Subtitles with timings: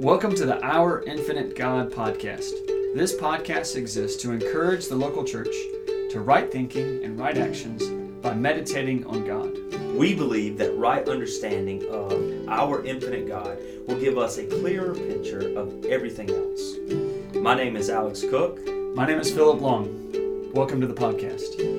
[0.00, 2.50] Welcome to the Our Infinite God podcast.
[2.96, 5.54] This podcast exists to encourage the local church
[6.10, 7.84] to right thinking and right actions
[8.20, 9.56] by meditating on God.
[9.94, 12.12] We believe that right understanding of
[12.48, 16.74] our infinite God will give us a clearer picture of everything else.
[17.36, 18.66] My name is Alex Cook.
[18.96, 20.50] My name is Philip Long.
[20.52, 21.73] Welcome to the podcast.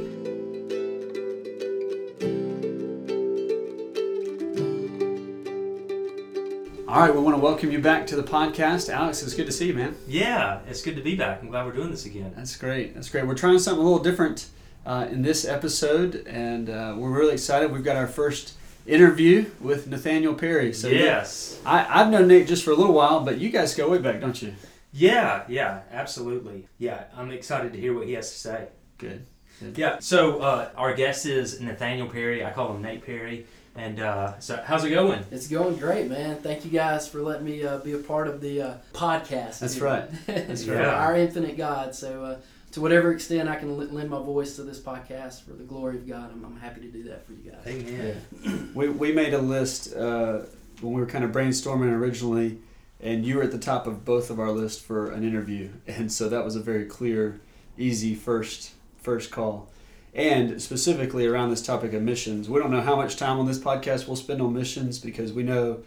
[6.96, 8.90] All right, we want to welcome you back to the podcast.
[8.90, 9.98] Alex, it's good to see you, man.
[10.08, 11.42] Yeah, it's good to be back.
[11.42, 12.32] I'm glad we're doing this again.
[12.38, 12.96] That's great.
[12.96, 13.28] That's great.
[13.28, 14.48] We're trying something a little different
[14.86, 17.70] uh, in this episode, and uh, we're really excited.
[17.70, 18.54] We've got our first
[18.88, 20.72] interview with Nathaniel Perry.
[20.72, 23.90] So yes, I, I've known Nate just for a little while, but you guys go
[23.90, 24.54] way back, don't you?
[24.94, 26.70] Yeah, yeah, absolutely.
[26.78, 28.68] Yeah, I'm excited to hear what he has to say.
[29.00, 29.26] Good.
[29.60, 29.78] Good.
[29.78, 30.00] Yeah.
[30.00, 32.46] So uh, our guest is Nathaniel Perry.
[32.46, 33.48] I call him Nate Perry.
[33.76, 35.26] And uh, so, how's it going?
[35.32, 36.38] It's going great, man.
[36.38, 39.60] Thank you guys for letting me uh, be a part of the uh, podcast.
[39.60, 40.10] That's right.
[40.26, 40.86] That's right.
[40.86, 41.94] Our infinite God.
[41.94, 42.38] So, uh,
[42.72, 46.08] to whatever extent I can lend my voice to this podcast for the glory of
[46.08, 47.68] God, I'm, I'm happy to do that for you guys.
[47.68, 48.22] Amen.
[48.44, 48.56] Yeah.
[48.74, 50.40] we, we made a list uh,
[50.80, 52.60] when we were kind of brainstorming originally,
[53.02, 56.12] and you were at the top of both of our list for an interview, and
[56.12, 57.42] so that was a very clear,
[57.78, 58.72] easy first
[59.02, 59.70] first call
[60.16, 62.50] and specifically around this topic of missions.
[62.50, 65.44] We don't know how much time on this podcast we'll spend on missions because we
[65.44, 65.84] know,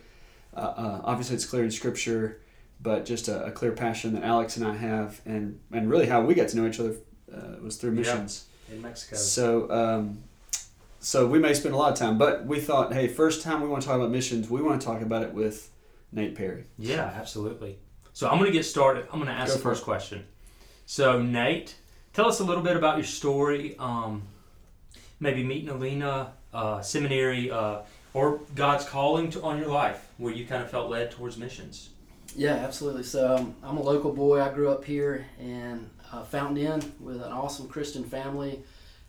[0.54, 2.40] uh, uh, obviously, it's clear in Scripture,
[2.80, 6.20] but just a, a, clear passion that Alex and I have, and and really how
[6.20, 6.94] we got to know each other
[7.34, 9.16] uh, was through missions yeah, in Mexico.
[9.16, 9.70] So.
[9.70, 10.22] Um,
[11.00, 13.68] so we may spend a lot of time, but we thought, hey, first time we
[13.68, 15.70] want to talk about missions, we want to talk about it with
[16.10, 16.64] Nate Perry.
[16.76, 17.78] Yeah, absolutely.
[18.12, 19.06] So I'm going to get started.
[19.12, 19.84] I'm going to ask Go the first it.
[19.84, 20.26] question.
[20.86, 21.76] So Nate,
[22.18, 23.76] Tell us a little bit about your story.
[23.78, 24.24] Um,
[25.20, 30.44] maybe meeting Alina, uh, seminary, uh, or God's calling to, on your life, where you
[30.44, 31.90] kind of felt led towards missions.
[32.34, 33.04] Yeah, absolutely.
[33.04, 34.42] So um, I'm a local boy.
[34.42, 38.64] I grew up here in uh, Fountain Inn with an awesome Christian family.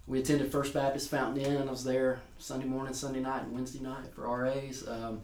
[0.06, 1.68] We attended First Baptist Fountain Inn.
[1.68, 4.88] I was there Sunday morning, Sunday night, and Wednesday night for RAs.
[4.88, 5.22] Um,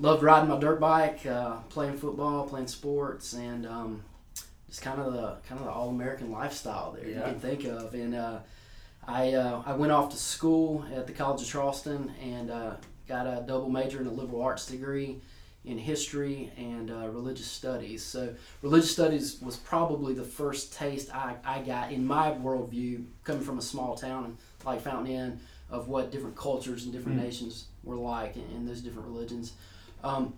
[0.00, 4.02] loved riding my dirt bike, uh, playing football, playing sports, and um,
[4.76, 7.16] it's kind of the kind of the all American lifestyle there yeah.
[7.16, 7.94] you can think of.
[7.94, 8.40] And uh,
[9.08, 12.74] I uh, I went off to school at the College of Charleston and uh,
[13.08, 15.22] got a double major in a liberal arts degree
[15.64, 18.04] in history and uh, religious studies.
[18.04, 23.42] So religious studies was probably the first taste I, I got in my worldview coming
[23.42, 24.36] from a small town
[24.66, 27.24] like Fountain Inn of what different cultures and different mm.
[27.24, 29.54] nations were like in, those different religions.
[30.04, 30.34] Um,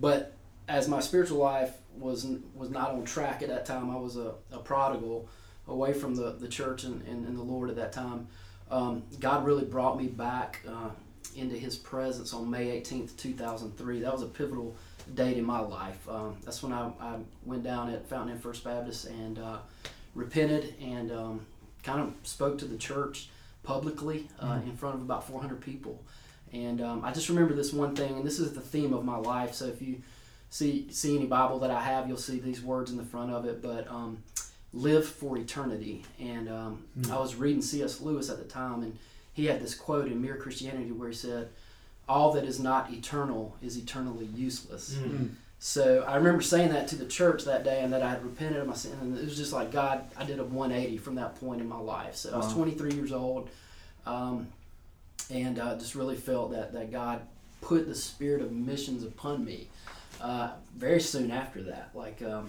[0.00, 0.34] but
[0.72, 3.90] as my spiritual life was was not on track at that time.
[3.90, 5.28] I was a, a prodigal
[5.68, 8.26] away from the, the church and, and, and the Lord at that time.
[8.70, 10.88] Um, God really brought me back uh,
[11.36, 14.00] into His presence on May 18th, 2003.
[14.00, 14.74] That was a pivotal
[15.14, 16.08] date in my life.
[16.08, 19.58] Um, that's when I, I went down at Fountain Inn First Baptist and uh,
[20.14, 21.46] repented and um,
[21.82, 23.28] kind of spoke to the church
[23.62, 24.70] publicly uh, mm-hmm.
[24.70, 26.02] in front of about 400 people.
[26.52, 29.16] And um, I just remember this one thing, and this is the theme of my
[29.16, 29.54] life.
[29.54, 30.02] So if you
[30.52, 33.46] see see any Bible that I have, you'll see these words in the front of
[33.46, 33.62] it.
[33.62, 34.22] But um,
[34.72, 36.04] live for eternity.
[36.20, 37.10] And um, mm.
[37.10, 38.00] I was reading C.S.
[38.00, 38.98] Lewis at the time, and
[39.32, 41.48] he had this quote in Mere Christianity where he said,
[42.08, 45.30] "All that is not eternal is eternally useless." Mm.
[45.58, 48.58] So I remember saying that to the church that day, and that I had repented
[48.58, 50.04] of my sin, and it was just like God.
[50.18, 52.16] I did a 180 from that point in my life.
[52.16, 52.36] So wow.
[52.36, 53.48] I was 23 years old,
[54.04, 54.48] um,
[55.30, 57.22] and uh, just really felt that that God
[57.62, 59.68] put the spirit of missions upon me
[60.22, 61.90] uh, very soon after that.
[61.94, 62.48] Like um,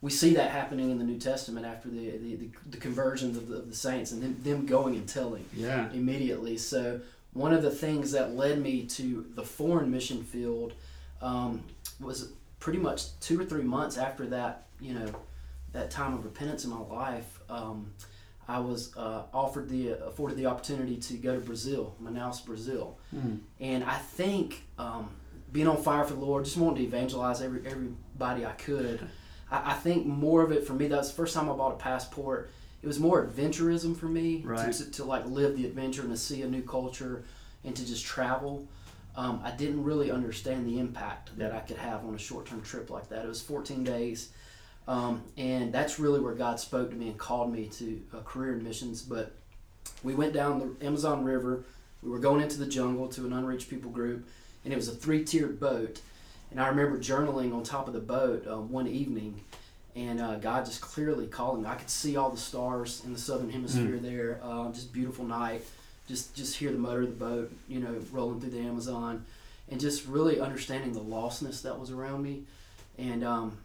[0.00, 3.48] we see that happening in the New Testament after the the, the, the conversions of
[3.48, 5.90] the, of the, saints and them, them going and telling yeah.
[5.92, 6.58] immediately.
[6.58, 7.00] So
[7.32, 10.74] one of the things that led me to the foreign mission field
[11.22, 11.64] um,
[11.98, 14.66] was pretty much two or three months after that.
[14.80, 15.06] You know,
[15.72, 17.40] that time of repentance in my life.
[17.48, 17.90] Um,
[18.46, 23.38] I was uh, offered the afforded the opportunity to go to Brazil, Manaus, Brazil, mm.
[23.58, 25.08] and I think um,
[25.54, 29.08] being on fire for the Lord, just wanting to evangelize every everybody I could.
[29.50, 30.88] I, I think more of it for me.
[30.88, 32.50] That was the first time I bought a passport.
[32.82, 34.70] It was more adventurism for me right.
[34.70, 37.24] to, to, to, like live the adventure and to see a new culture
[37.64, 38.66] and to just travel.
[39.16, 42.60] Um, I didn't really understand the impact that I could have on a short term
[42.60, 43.24] trip like that.
[43.24, 44.30] It was 14 days.
[44.86, 48.54] Um, and that's really where God spoke to me and called me to a career
[48.54, 49.02] in missions.
[49.02, 49.32] But
[50.02, 51.64] we went down the Amazon River.
[52.02, 54.26] We were going into the jungle to an unreached people group
[54.64, 56.00] and it was a three tiered boat.
[56.50, 59.40] And I remember journaling on top of the boat uh, one evening,
[59.96, 61.66] and uh, God just clearly calling.
[61.66, 64.02] I could see all the stars in the southern hemisphere mm.
[64.02, 64.40] there.
[64.42, 65.62] Uh, just beautiful night.
[66.06, 69.24] Just just hear the motor of the boat, you know, rolling through the Amazon,
[69.70, 72.42] and just really understanding the lostness that was around me.
[72.98, 73.58] and um,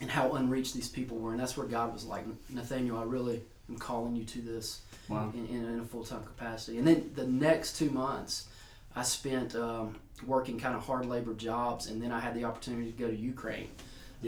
[0.00, 1.30] and how unreached these people were.
[1.30, 5.30] And that's where God was like, Nathaniel, I really am calling you to this Wow.
[5.34, 6.78] in, in, in a full time capacity.
[6.78, 8.48] And then the next two months,
[8.96, 9.96] I spent um,
[10.26, 13.16] working kind of hard labor jobs, and then I had the opportunity to go to
[13.16, 13.68] Ukraine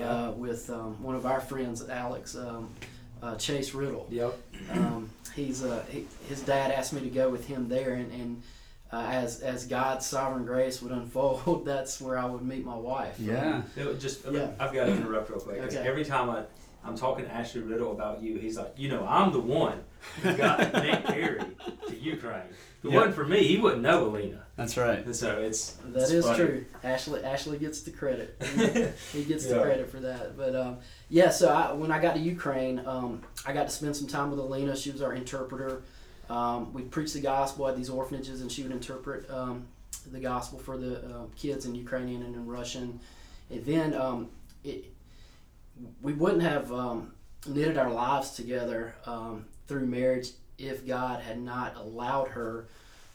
[0.03, 2.69] uh, with um, one of our friends, Alex um,
[3.23, 4.07] uh, Chase Riddle.
[4.11, 4.39] Yep.
[4.73, 8.43] Um, he's uh, he, his dad asked me to go with him there, and, and
[8.93, 13.17] uh, as as God's sovereign grace would unfold, that's where I would meet my wife.
[13.19, 13.63] Yeah.
[13.77, 14.51] It would just Yeah.
[14.59, 15.61] I've got to interrupt real quick.
[15.63, 15.89] 'cause Okay.
[15.89, 16.43] Every time I
[16.87, 19.81] I'm talking to Ashley Riddle about you, he's like, you know, I'm the one
[20.23, 21.41] who got Nate Perry
[21.89, 22.43] to Ukraine.
[22.51, 22.97] If it Yeah.
[22.97, 24.43] wasn't for me, he wouldn't know Alina.
[24.57, 25.05] That's right.
[25.05, 26.39] And so it's That it's is funny.
[26.39, 26.65] true.
[26.85, 28.41] Ashley Ashley gets the credit.
[29.13, 30.37] he gets the credit for that.
[30.37, 30.79] But um,
[31.11, 34.31] yeah, so I, when I got to Ukraine, um, I got to spend some time
[34.31, 34.77] with Alina.
[34.77, 35.83] She was our interpreter.
[36.31, 39.67] Um, we preached the gospel at these orphanages, and she would interpret um,
[40.11, 42.99] the gospel for the uh, kids in Ukrainian and in Russian.
[43.51, 44.29] And then um,
[44.65, 44.87] it,
[46.03, 47.13] we wouldn't have um,
[47.47, 52.67] knitted our lives together um, through marriage if God had not allowed her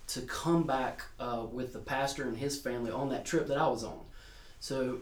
[0.08, 3.68] to come back uh, with the pastor and his family on that trip that I
[3.68, 4.00] was on.
[4.60, 4.98] So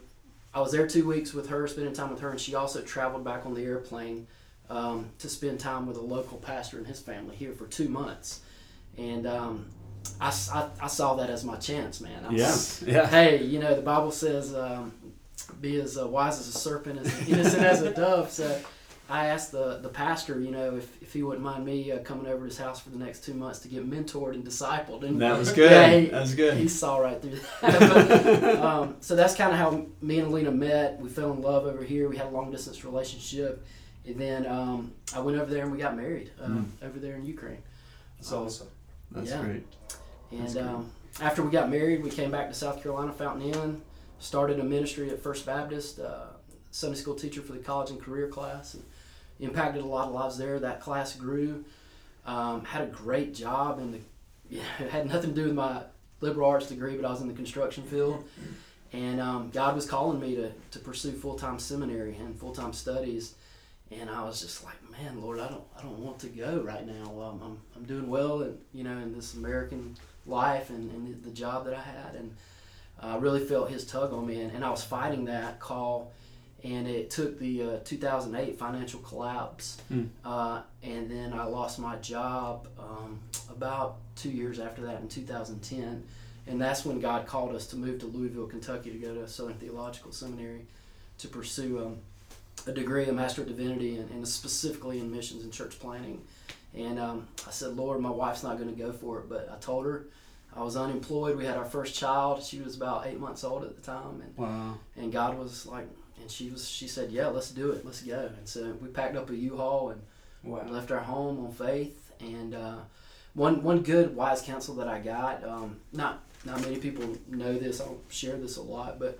[0.54, 3.24] I was there two weeks with her, spending time with her, and she also traveled
[3.24, 4.28] back on the airplane
[4.70, 8.42] um, to spend time with a local pastor and his family here for two months.
[8.98, 9.66] And um,
[10.22, 12.24] I, I- I saw that as my chance, man.
[12.26, 12.56] I Yeah.
[12.86, 13.08] Yeah.
[13.08, 14.94] hey, you know, the Bible says, um,
[15.62, 18.30] be as uh, wise as a serpent, as innocent as a dove.
[18.32, 18.60] So
[19.10, 22.28] I asked the, the pastor, you know, if, if he wouldn't mind me uh, coming
[22.28, 25.04] over to his house for the next two months to get mentored and discipled.
[25.04, 25.72] And That was good.
[25.72, 26.58] Yeah, he- that was good.
[26.58, 28.42] he saw right through that.
[28.42, 31.00] But, um, so that's kind of how me and Alina met.
[31.00, 32.08] We fell in love over here.
[32.08, 33.66] We had a long distance relationship.
[34.06, 37.26] And then um, I went over there and we got married um, over there in
[37.26, 37.62] Ukraine.
[38.20, 38.68] It's awesome.
[39.12, 39.42] That's yeah.
[39.42, 39.64] great.
[40.32, 40.76] That's And great.
[40.76, 40.92] um,
[41.22, 43.82] after we got married, we came back to South Carolina, Fountain Inn,
[44.19, 46.27] started a ministry at First Baptist, uh,
[46.71, 48.83] Sunday school teacher for the college and career class, and
[49.39, 50.60] impacted a lot of lives there.
[50.60, 51.63] That class grew.
[52.25, 54.04] Um, had a great job, and
[54.50, 54.62] yeah,
[54.92, 55.81] had nothing to do with my
[56.21, 58.24] liberal arts degree, but I was in the construction field.
[58.92, 62.74] And um, God was calling me to, to pursue full time seminary and full time
[62.74, 63.36] studies.
[63.92, 66.86] And I was just like, man, Lord, I don't, I don't want to go right
[66.86, 67.21] now.
[67.21, 69.95] Um, I'm, I'm doing well, and you know, in this American
[70.25, 72.36] life and, and the, the job that I had, and
[73.01, 76.12] I really felt His tug on me, and, and I was fighting that call,
[76.63, 80.06] and it took the uh, 2008 financial collapse, Hmm.
[80.25, 83.19] uh, and then I lost my job um,
[83.50, 86.04] about two years after that in 2010,
[86.48, 89.56] and that's when God called us to move to Louisville, Kentucky, to go to Southern
[89.56, 90.66] Theological Seminary
[91.19, 91.98] to pursue um,
[92.68, 96.22] a degree, a Master of Divinity, and, and specifically in missions and church planting.
[96.75, 99.30] And um, I said, Lord, my wife's not going to go for it.
[99.30, 100.06] But I told her
[100.56, 101.38] I was unemployed.
[101.38, 102.44] We had our first child.
[102.44, 104.78] She was about eight months old at the time, and Wow.
[104.98, 105.88] and God was like,
[106.22, 108.30] and she was, she said, yeah, let's do it, let's go.
[108.38, 110.01] And so we packed up a U-Haul and
[110.44, 110.66] Wow.
[110.69, 112.12] left our home on faith.
[112.19, 112.75] And uh,
[113.36, 117.80] one one good wise counsel that I got, um, not not many people know this.
[117.81, 119.18] I don't share this a lot, but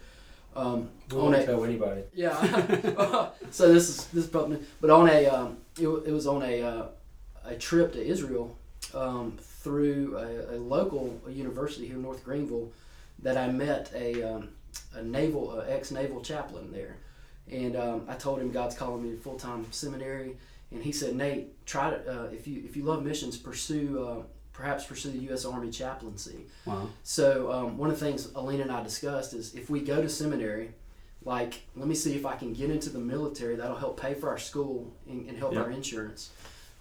[0.56, 2.02] um, We on a tell anybody.
[2.14, 2.34] yeah.
[3.52, 6.62] so this is this is probably, but on a um, it, it was on a
[6.62, 6.86] uh,
[7.46, 8.58] a trip to Israel
[8.94, 12.72] um, through a, a local university here in North Greenville
[13.22, 14.50] that I met a um,
[14.96, 16.98] a naval ex naval chaplain there,
[17.52, 20.38] and um, I told him God's calling me to full time seminary,
[20.72, 24.04] and he said Nate, try to uh, if you if you love missions, pursue.
[24.08, 25.46] Uh, Perhaps pursue the U.S.
[25.46, 26.40] Army chaplaincy.
[26.66, 26.90] Wow.
[27.04, 30.10] So um, one of the things Alina and I discussed is if we go to
[30.10, 30.72] seminary,
[31.24, 33.56] like let me see if I can get into the military.
[33.56, 35.62] That'll help pay for our school and, and help Yeah.
[35.62, 36.32] our insurance.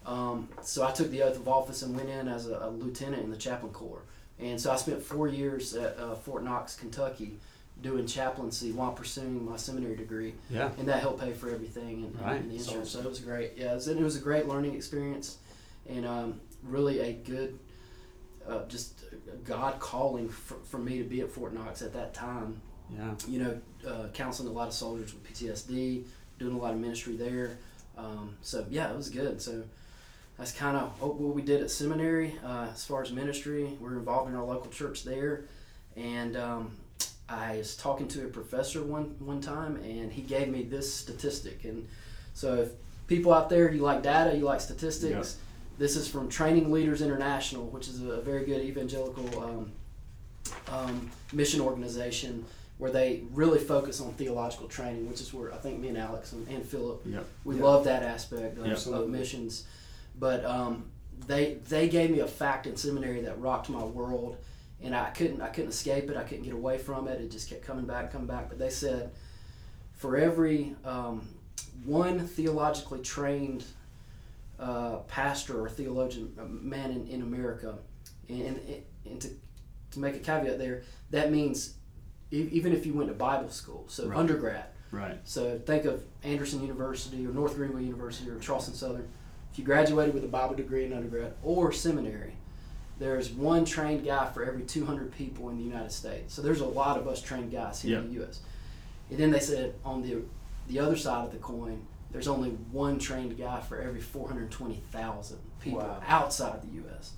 [0.05, 3.23] Um, so I took the oath of office and went in as a, a lieutenant
[3.23, 4.01] in the chaplain corps.
[4.39, 7.33] And so I spent four years at uh, Fort Knox, Kentucky,
[7.81, 10.69] doing chaplaincy while pursuing my seminary degree, Yeah.
[10.77, 12.41] and that helped pay for everything and, Right.
[12.41, 12.91] and the insurance.
[12.91, 13.53] So it was great.
[13.57, 15.37] Yeah, it was, it was a great learning experience,
[15.87, 17.57] and um, really a good,
[18.47, 19.03] uh, just
[19.45, 22.61] God calling for, for me to be at Fort Knox at that time.
[22.93, 23.13] Yeah.
[23.27, 26.03] You know, uh, counseling a lot of soldiers with PTSD,
[26.37, 27.57] doing a lot of ministry there.
[27.97, 29.41] Um, so yeah, it was good.
[29.41, 29.63] So
[30.39, 33.77] that's kind of what we did at seminary uh, as far as ministry.
[33.81, 35.43] We're involved in our local church there,
[35.97, 36.71] and um,
[37.27, 41.65] I was talking to a professor one one time, and he gave me this statistic.
[41.65, 41.87] And
[42.33, 42.69] so, if
[43.07, 45.37] people out there you like data, you like statistics,
[45.77, 49.71] this is from Training Leaders International, which is a very good evangelical um,
[50.69, 52.45] um, mission organization
[52.77, 56.31] where they really focus on theological training, which is where I think me and Alex
[56.31, 57.25] and, and Philip Yep.
[57.43, 57.63] we Yeah.
[57.63, 58.93] love that aspect of, Yeah.
[58.95, 59.65] of missions.
[60.19, 60.85] But um,
[61.27, 64.37] they they gave me a fact in seminary that rocked my world,
[64.81, 66.17] and I couldn't I couldn't escape it.
[66.17, 67.21] I couldn't get away from it.
[67.21, 68.49] It just kept coming back, coming back.
[68.49, 69.11] But they said
[69.93, 71.27] for every um,
[71.85, 73.63] one theologically trained
[74.59, 77.77] uh, pastor or theologian uh, man in, in America,
[78.27, 79.29] and, and, and to,
[79.91, 81.75] to make a caveat there, that means
[82.31, 84.19] even if you went to Bible school, so Right.
[84.19, 84.65] undergrad.
[84.91, 85.17] Right.
[85.23, 89.07] So think of Anderson University or North Greenville University or Charleston Southern.
[89.51, 92.33] If you graduated with a Bible degree in undergrad or seminary,
[92.99, 96.33] there's one trained guy for every 200 people in the United States.
[96.33, 98.41] So there's a lot of us trained guys here in the U.S.
[99.09, 100.17] And then they said on the
[100.67, 105.79] the other side of the coin, there's only one trained guy for every 420,000 people
[105.79, 106.01] Wow.
[106.07, 107.13] outside the U.S.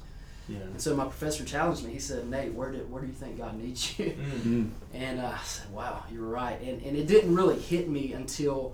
[0.47, 0.59] Yeah.
[0.59, 1.91] And so my professor challenged me.
[1.93, 4.69] He said, "Nate, where did where do you think God needs you?" Mm.
[4.93, 6.59] And uh, I said, wow, you're right.
[6.61, 8.73] And, and it didn't really hit me until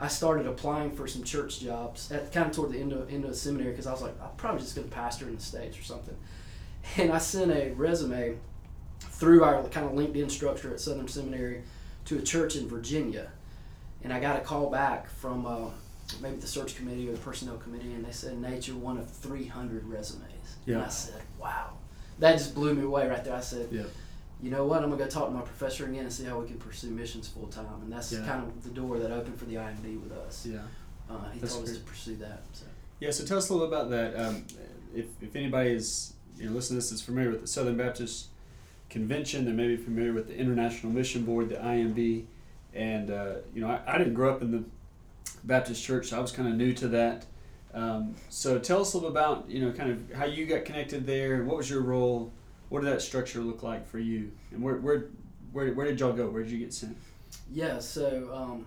[0.00, 3.24] I started applying for some church jobs at kind of toward the end of, end
[3.24, 5.42] of the seminary because I was like, I'm probably just going to pastor in the
[5.42, 6.16] States or something.
[6.98, 8.36] And I sent a resume
[9.00, 11.62] through our kind of LinkedIn structure at Southern Seminary
[12.06, 13.30] to a church in Virginia.
[14.02, 15.70] And I got a call back from uh,
[16.20, 19.08] maybe the search committee or the personnel committee, and they said, Nate, you're one of
[19.10, 20.22] 300 resumes.
[20.66, 20.84] And Yeah.
[20.84, 21.70] I said, wow.
[22.18, 23.34] That just blew me away right there.
[23.34, 23.84] I said, Yeah.
[24.42, 24.82] You know what?
[24.82, 27.28] I'm gonna go talk to my professor again and see how we can pursue missions
[27.28, 27.66] full time.
[27.82, 28.24] And that's Yeah.
[28.26, 30.46] kind of the door that opened for the IMB with us.
[30.46, 30.58] Yeah.
[31.08, 32.42] Uh, he That's told us to pursue that.
[32.52, 32.66] So.
[33.00, 34.16] Yeah, so tell us a little about that.
[34.18, 34.44] Um,
[34.94, 38.28] if, if anybody is you know listening to this is familiar with the Southern Baptist
[38.90, 42.24] Convention, they may be familiar with the International Mission Board, the IMB,
[42.74, 44.64] and uh, you know I, I didn't grow up in the
[45.44, 47.26] Baptist church, so I was kind of new to that.
[47.72, 51.06] Um, so tell us a little about you know kind of how you got connected
[51.06, 51.34] there.
[51.34, 52.32] And what was your role?
[52.74, 54.32] What did that structure look like for you?
[54.50, 55.04] And where where
[55.52, 56.28] where, where did y'all go?
[56.28, 56.96] Where did you get sent?
[57.48, 57.78] Yeah.
[57.78, 58.66] So um,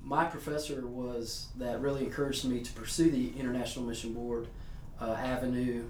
[0.00, 4.46] my professor was that really encouraged me to pursue the International Mission Board
[5.00, 5.82] uh, avenue.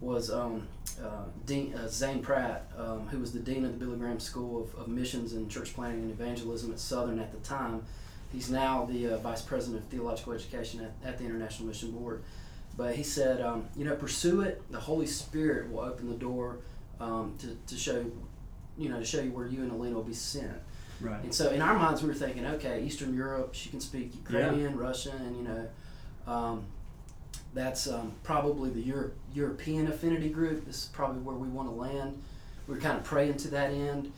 [0.00, 0.66] Was um,
[0.98, 4.62] uh, Dean uh, Zane Pratt, um, who was the dean of the Billy Graham School
[4.62, 7.84] of, of Missions and Church Planting and Evangelism at Southern at the time.
[8.32, 12.22] He's now the uh, vice president of theological education at, at the International Mission Board.
[12.76, 14.62] But he said, um, you know, pursue it.
[14.70, 16.58] The Holy Spirit will open the door
[17.00, 18.04] um, to, to show,
[18.78, 20.56] you know, to show you where you and Alina will be sent.
[21.00, 21.22] Right.
[21.22, 24.76] And so in our minds, we were thinking, okay, Eastern Europe, she can speak Ukrainian,
[24.76, 25.68] Russian, and you know.
[26.26, 26.64] Um,
[27.54, 30.64] that's um, probably the Euro- European affinity group.
[30.64, 32.22] This is probably where we want to land.
[32.66, 34.12] We're kind of praying to that end.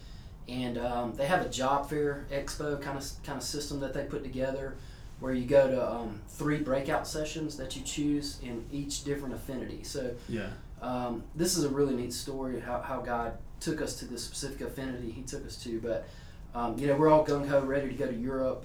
[0.49, 4.05] And um, they have a job fair expo kind of kind of system that they
[4.05, 4.77] put together,
[5.21, 9.83] where you go to um, three breakout sessions that you choose in each different affinity.
[9.85, 10.49] So Yeah.
[10.83, 14.61] um, this is a really neat story how, how God took us to this specific
[14.61, 15.80] affinity He took us to.
[15.80, 16.06] But
[16.54, 18.64] um, you know, we're all gung ho, ready to go to Europe,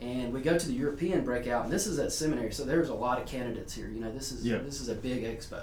[0.00, 2.94] and we go to the European breakout, and this is at seminary, so there's a
[2.94, 3.88] lot of candidates here.
[3.88, 4.58] You know, this is Yeah.
[4.58, 5.62] this is a big expo,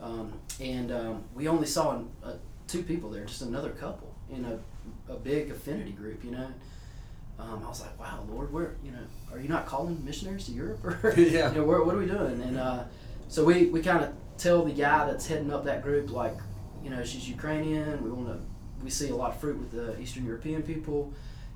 [0.00, 2.34] um, and um, we only saw uh,
[2.68, 4.58] two people there, just another couple in a,
[5.12, 6.24] a big affinity group.
[6.24, 6.48] You know.
[7.40, 8.98] Um, I was like, "Wow, Lord, where you know,
[9.32, 11.50] are you not calling missionaries to Europe, or Yeah.
[11.50, 12.84] you know, where, what are we doing?" And uh,
[13.28, 16.36] so we, we kind of tell the guy that's heading up that group, like,
[16.84, 18.02] you know, she's Ukrainian.
[18.04, 18.38] We want to,
[18.84, 21.12] we see a lot of fruit with the Eastern European people,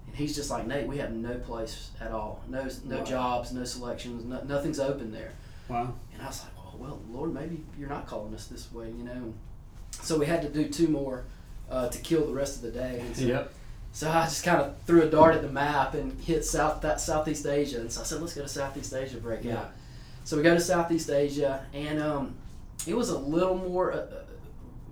[0.07, 0.87] and he's just like Nate.
[0.87, 3.05] We have no place at all, no no Wow.
[3.05, 5.33] jobs, no selections, no, nothing's open there.
[5.69, 5.95] Wow.
[6.13, 9.05] And I was like, oh, well, Lord, maybe you're not calling us this way, you
[9.05, 9.35] know.
[10.03, 11.25] So we had to do two more
[11.71, 13.01] uh, to kill the rest of the day.
[13.01, 13.53] And so, Yep.
[13.95, 17.01] So I just kind of threw a dart at the map and hit South that
[17.01, 17.81] Southeast Asia.
[17.81, 19.45] And so I said, let's go to Southeast Asia breakout.
[19.45, 19.65] Yeah.
[20.25, 22.35] So we go to Southeast Asia, and um,
[22.89, 24.07] it was a little more uh,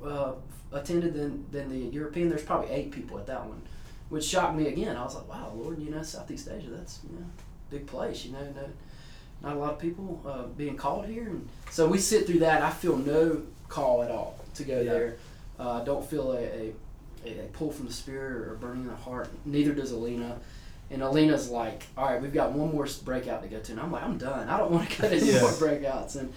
[0.05, 0.35] uh, uh,
[0.73, 2.29] attended than, than the European.
[2.29, 3.61] There's probably eight people at that one,
[4.09, 4.97] which shocked me again.
[4.97, 7.27] I was like, wow, Lord, you know, Southeast Asia, that's you know,
[7.71, 8.69] big place, you know, no,
[9.43, 11.25] not a lot of people uh, being called here.
[11.25, 12.63] And so we sit through that.
[12.63, 14.93] I feel no call at all to go Yeah.
[14.93, 15.17] there.
[15.59, 16.73] Uh, I don't feel a, a,
[17.25, 19.29] a, a pull from the spirit or burning in the heart.
[19.45, 20.39] Neither does Alina.
[20.91, 23.73] And Alina's like, all right, we've got one more breakout to go to.
[23.73, 24.49] And I'm like, I'm done.
[24.49, 25.41] I don't want to go to any Yeah.
[25.41, 26.17] more breakouts.
[26.17, 26.33] And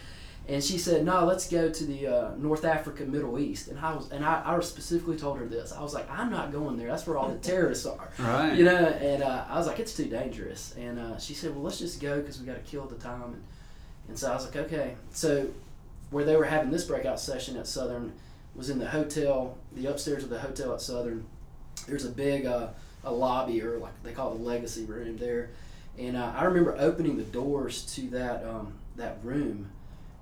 [0.47, 3.67] and she said, no, let's go to the uh, North Africa, Middle East.
[3.67, 5.71] And I was, and I, I specifically told her this.
[5.73, 6.87] I was like, I'm not going there.
[6.87, 8.09] That's where all the terrorists are.
[8.19, 8.55] Right.
[8.55, 10.75] You know, and uh, I was like, it's too dangerous.
[10.77, 13.23] And uh, she said, well, let's just go because we got to kill the time.
[13.23, 13.43] And,
[14.09, 14.93] and so I was like, okay.
[15.11, 15.47] So
[16.11, 18.13] where they were having this breakout session at Southern
[18.55, 21.25] was in the hotel, the upstairs of the hotel at Southern.
[21.87, 22.67] There's a big uh,
[23.03, 25.49] a lobby or like they call it the legacy room there.
[25.97, 29.69] And uh, I remember opening the doors to that um, that room,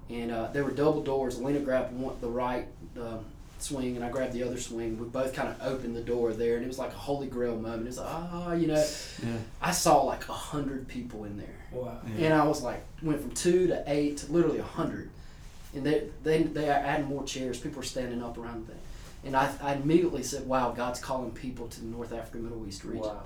[0.09, 1.39] and uh, there were double doors.
[1.39, 2.67] Lena grabbed one, the right
[2.99, 3.25] um,
[3.57, 4.99] swing, and I grabbed the other swing.
[4.99, 7.55] We both kind of opened the door there, and it was like a holy grail
[7.55, 7.83] moment.
[7.83, 8.85] It was like, ah, you know,
[9.25, 9.37] Yeah.
[9.61, 11.55] I saw like a hundred people in there.
[11.71, 11.99] Wow.
[12.17, 12.25] Yeah.
[12.25, 15.09] And I was like, went from two to eight to literally a hundred.
[15.75, 17.59] And they, they, they added more chairs.
[17.59, 18.81] People are standing up around the thing.
[19.25, 22.83] And I, I immediately said, wow, God's calling people to the North Africa, Middle East
[22.83, 23.01] region.
[23.03, 23.23] Wow.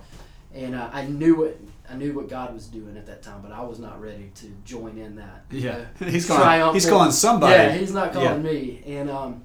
[0.53, 1.57] and uh, I knew what
[1.89, 4.47] I knew what God was doing at that time, but I was not ready to
[4.65, 5.45] join in that.
[5.49, 6.43] you Yeah, know, he's calling.
[6.43, 7.53] triumphant- He's calling somebody.
[7.53, 8.81] Yeah, he's not calling me.
[8.85, 9.43] And um,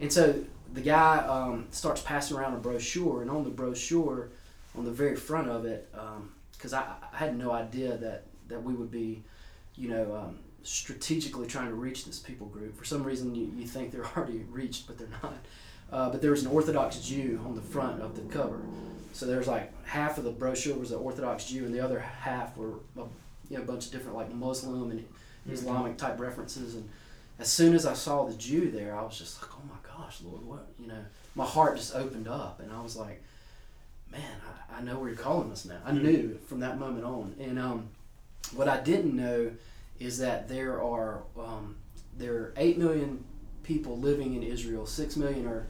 [0.00, 0.34] and so
[0.74, 4.28] the guy um, starts passing around a brochure, and on the brochure,
[4.76, 5.92] on the very front of it,
[6.52, 9.24] because I, I had no idea that that we would be,
[9.74, 12.76] you know, um, strategically trying to reach this people group.
[12.76, 15.34] For some reason, you, you think they're already reached, but they're not.
[15.90, 18.60] Uh, but there was an Orthodox Jew on the front of the cover.
[19.12, 22.56] So there's like half of the brochure was an Orthodox Jew, and the other half
[22.56, 23.00] were a,
[23.48, 25.04] you know, a bunch of different like Muslim and
[25.50, 26.74] Islamic type references.
[26.74, 26.88] And
[27.38, 30.20] as soon as I saw the Jew there, I was just like, oh my gosh,
[30.22, 30.66] Lord, what?
[30.78, 33.22] You know, my heart just opened up, and I was like,
[34.12, 34.20] man,
[34.70, 35.78] I, I know where you're calling us now.
[35.86, 36.02] I Mhm.
[36.02, 37.34] knew from that moment on.
[37.40, 37.88] And um,
[38.54, 39.50] what I didn't know
[40.00, 41.76] is that there are um,
[42.16, 43.24] there are eight million
[43.62, 44.86] people living in Israel.
[44.86, 45.66] Six million are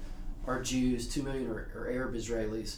[0.47, 1.09] are Jews.
[1.09, 2.77] Two million are, are Arab Israelis.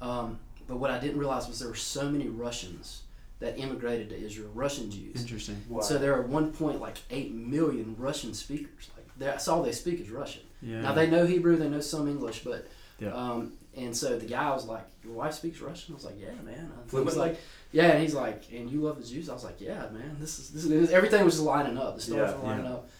[0.00, 3.02] Um, but what I didn't realize was there were so many Russians
[3.40, 5.20] that immigrated to Israel, Russian Jews.
[5.20, 5.60] Interesting.
[5.68, 5.80] Wow.
[5.80, 8.90] So there are one point like eight million Russian speakers.
[8.96, 10.42] Like that's all they speak is Russian.
[10.62, 10.82] Yeah.
[10.82, 12.66] Now they know Hebrew, they know some English, but
[12.98, 13.14] Yeah.
[13.14, 16.32] um, and so the guy was like, "Your wife speaks Russian." I was like, "Yeah,
[16.44, 17.38] man." He was like,
[17.72, 20.16] "Yeah," and he's like, "And you love the Jews?" I was like, "Yeah, man.
[20.18, 21.96] This is this is everything was just lining up.
[21.96, 22.72] The stars Yeah, were lining yeah.
[22.72, 22.90] up."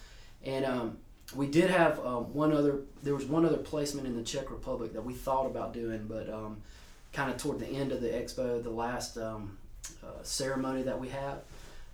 [0.45, 0.99] And um,
[1.35, 2.81] we did have um, one other.
[3.03, 6.29] There was one other placement in the Czech Republic that we thought about doing, but
[6.33, 6.63] um,
[7.13, 9.59] kind of toward the end of the expo, the last um,
[10.05, 11.39] uh, ceremony that we had,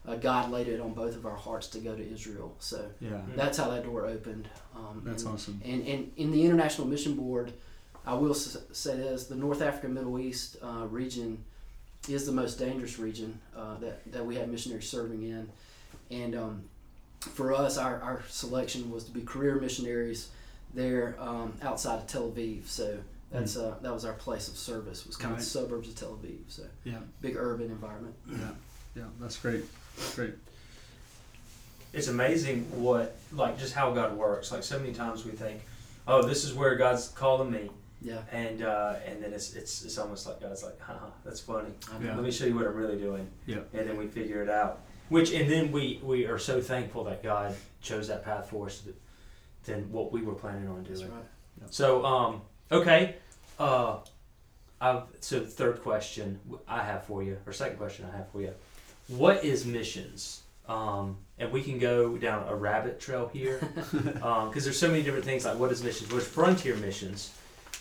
[0.06, 2.54] uh, God laid it on both of our hearts to go to Israel.
[2.58, 3.20] So yeah.
[3.34, 4.48] that's how that door opened.
[4.74, 5.60] Um, That's and, awesome.
[5.64, 7.52] and, and in the International Mission Board,
[8.06, 11.42] I will say this: the North Africa Middle East uh, region
[12.08, 15.48] is the most dangerous region uh, that that we have missionaries serving in,
[16.10, 16.62] and um,
[17.20, 20.28] for us, our, our selection was to be career missionaries
[20.74, 22.66] there um, outside of Tel Aviv.
[22.68, 22.96] So
[23.32, 25.04] that's uh, that was our place of service.
[25.06, 25.40] Was kind Right.
[25.40, 26.38] of suburbs of Tel Aviv.
[26.48, 26.98] So Yeah.
[27.20, 28.14] big urban environment.
[28.30, 28.38] Yeah.
[28.94, 29.02] Yeah.
[29.20, 29.64] That's great.
[29.96, 30.34] That's great.
[31.92, 34.52] it's amazing what like just how God works.
[34.52, 35.62] Like so many times we think,
[36.06, 37.70] oh, this is where God's calling me,
[38.02, 41.70] Yeah, and uh, and then it's it's it's almost like God's like, haha, that's funny.
[42.02, 42.14] Yeah.
[42.14, 43.28] Let me show you what I'm really doing.
[43.46, 43.60] Yeah.
[43.72, 44.80] And then we figure it out.
[45.08, 48.82] Which and then we we are so thankful that God chose that path for us
[49.64, 51.12] than what we were planning on that's doing.
[51.12, 51.72] right.
[51.72, 53.16] So um okay,
[53.58, 53.98] uh,
[54.80, 58.42] I've, so the third question I have for you, or second question I have for
[58.42, 58.52] you,
[59.08, 60.42] what is missions?
[60.68, 63.60] Um, and we can go down a rabbit trail here
[63.92, 66.12] because there's so many different things like what is missions?
[66.12, 67.32] What's frontier missions?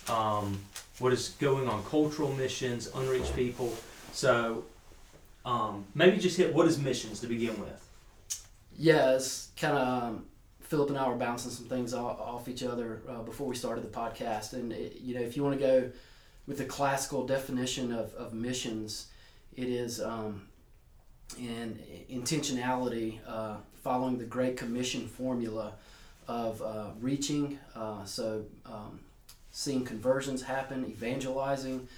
[0.08, 0.58] Um,
[0.98, 3.72] what is going on cultural missions, unreached people?
[4.12, 4.64] So
[5.44, 7.82] um, maybe just hit what is missions to begin with.
[8.78, 9.18] Yeah,
[9.56, 10.26] kind of um,
[10.60, 13.88] Philip and I were bouncing some things off, each other uh, before we started the
[13.88, 15.90] podcast, and it, you know, if you want to go
[16.46, 19.06] with the classical definition of, of missions,
[19.56, 20.48] it is um,
[21.38, 25.72] in intentionality, uh, following the Great Commission formula
[26.26, 29.00] of uh, reaching, uh, so um,
[29.56, 31.88] seeing conversions happen, evangelizing,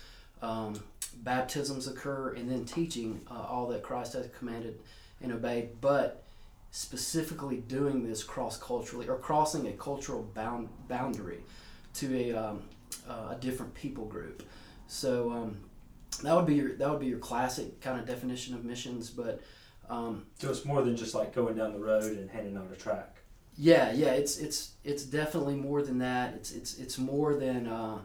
[0.43, 0.81] um,
[1.25, 4.79] baptisms occur, and then teaching uh, all that Christ has commanded
[5.21, 6.23] and obeyed, but
[6.71, 11.41] specifically doing this cross culturally or crossing a cultural bound boundary
[11.95, 12.63] to a, um,
[13.11, 14.45] uh, a different people group.
[14.87, 15.57] So um,
[16.23, 19.11] that would be your that would be your classic kind of definition of missions.
[19.11, 19.43] But
[19.91, 22.77] um, So it's more than just like going down the road and handing out a
[22.77, 23.17] track.
[23.59, 26.35] Yeah, yeah, it's it's it's definitely more than that.
[26.35, 27.99] It's it's it's more than uh,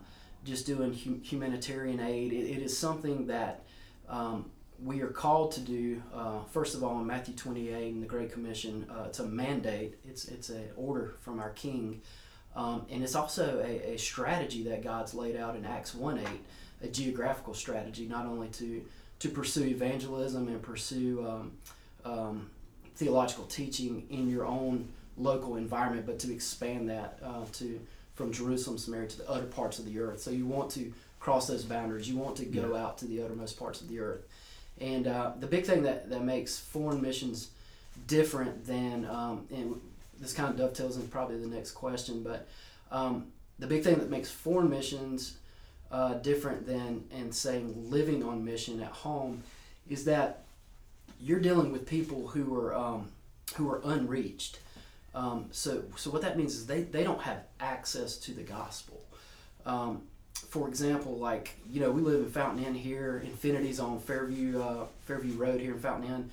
[0.44, 2.34] just doing hu- humanitarian aid.
[2.34, 3.64] It, it is something that
[4.10, 4.50] um,
[4.84, 6.02] we are called to do.
[6.12, 10.00] Uh, first of all, in Matthew 28 and the Great Commission, uh, it's a mandate.
[10.04, 12.02] It's it's an order from our King,
[12.56, 16.28] um, and it's also a, a strategy that God's laid out in Acts 1 8,
[16.82, 18.84] a geographical strategy, not only to
[19.20, 21.52] to pursue evangelism and pursue um,
[22.06, 22.50] um,
[22.96, 27.80] theological teaching in your own local environment, but to expand that uh, to
[28.16, 30.22] from Jerusalem, Samaria to the other parts of the earth.
[30.22, 32.08] So you want to cross those boundaries.
[32.08, 34.22] You want to go out to the uttermost parts of the earth.
[34.80, 37.50] And uh, the big thing that, that makes foreign missions
[38.08, 39.80] different than, um, and
[40.20, 42.48] this kind of dovetails into probably the next question, but
[42.92, 43.28] um,
[43.60, 45.38] the big thing that makes foreign missions
[45.92, 49.44] uh, different than, and saying living on mission at home,
[49.90, 50.44] is that
[51.20, 53.10] you're dealing with people who are um,
[53.56, 54.60] who are unreached.
[55.16, 59.04] Um, so, so what that means is they, they don't have access to the gospel.
[59.66, 60.02] Um,
[60.50, 63.22] for example, like you know, we live in Fountain Inn here.
[63.26, 66.32] Infinity's on Fairview uh, Fairview Road here in Fountain Inn.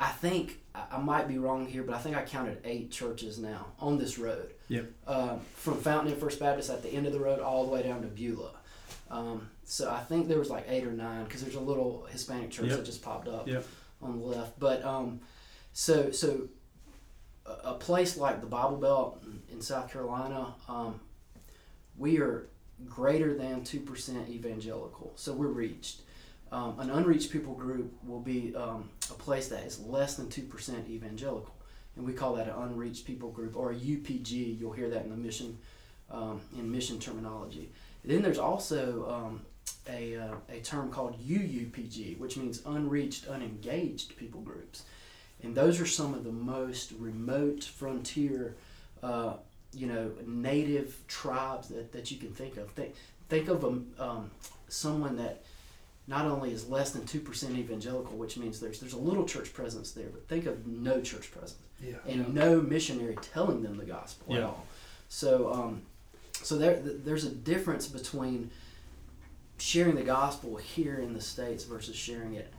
[0.00, 3.66] I think I might be wrong here, but I think I counted eight churches now
[3.80, 4.52] on this road.
[4.68, 4.90] Yep.
[5.06, 7.82] Um, from Fountain Inn First Baptist at the end of the road all the way
[7.82, 8.52] down to Beulah.
[9.10, 12.50] Um, so I think there was like eight or nine because there's a little Hispanic
[12.50, 12.76] church Yep.
[12.76, 13.66] that just popped up Yep.
[14.02, 14.58] on the left.
[14.60, 15.20] But um,
[15.72, 16.42] so so
[17.64, 21.00] a, place like the Bible Belt in South Carolina, um,
[21.96, 22.48] we are
[22.86, 25.12] greater than two percent evangelical.
[25.16, 26.02] So we're reached.
[26.50, 30.42] Um, an unreached people group will be um, a place that is less than two
[30.42, 31.54] percent evangelical,
[31.96, 34.58] and we call that an unreached people group or a UPG.
[34.58, 35.58] You'll hear that in the mission
[36.10, 37.70] um, in mission terminology.
[38.04, 39.42] Then there's also um,
[39.88, 44.84] a, uh, a term called UUPG, which means unreached, unengaged people groups.
[45.42, 48.56] And those are some of the most remote frontier,
[49.02, 49.34] uh,
[49.72, 52.70] you know, native tribes that, that you can think of.
[52.70, 52.94] Think,
[53.28, 54.30] think of um, um,
[54.68, 55.42] someone that
[56.08, 59.92] not only is less than 2% evangelical, which means there's, there's a little church presence
[59.92, 61.96] there, but think of no church presence Yeah.
[62.06, 64.66] and no missionary telling them the gospel at all.
[65.10, 65.82] So, um,
[66.32, 68.50] so there, there's a difference between
[69.58, 72.52] sharing the gospel here in the states versus sharing it,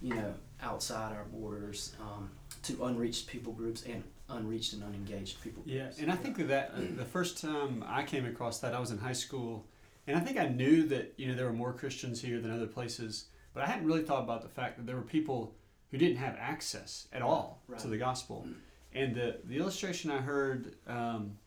[0.00, 2.30] you know, outside our borders um,
[2.64, 5.96] to unreached people groups and unreached and unengaged people groups.
[5.98, 8.90] Yeah, and I think that, that the first time I came across that, I was
[8.90, 9.64] in high school,
[10.06, 12.66] and I think I knew that you know there were more Christians here than other
[12.66, 15.54] places, but I hadn't really thought about the fact that there were people
[15.90, 17.78] who didn't have access at all Right.
[17.80, 18.46] to the gospel.
[18.92, 21.38] And the the illustration I heard um,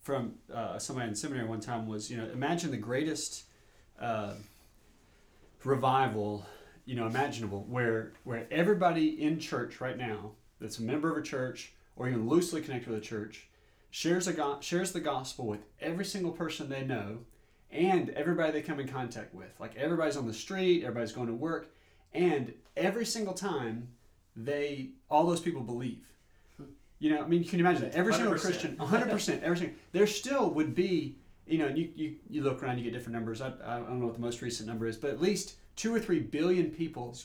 [0.00, 3.44] from uh, somebody in seminary one time was, you know, imagine the greatest
[4.00, 4.34] uh,
[5.64, 6.46] revival,
[6.88, 11.22] you know, imaginable, where where everybody in church right now that's a member of a
[11.22, 13.46] church or even loosely connected with a church
[13.90, 17.18] shares a go- shares the gospel with every single person they know
[17.70, 19.50] and everybody they come in contact with.
[19.60, 21.68] Like everybody's on the street, everybody's going to work,
[22.14, 23.88] and every single time
[24.34, 26.06] they all those people believe.
[27.00, 27.94] You know, I mean, can you imagine that?
[27.94, 28.40] Every single 100%.
[28.40, 32.78] Christian, 100%, every single, there still would be, you know, you, you, you look around,
[32.78, 33.40] you get different numbers.
[33.40, 36.00] I, I don't know what the most recent number is, but at least two or
[36.00, 37.16] three billion people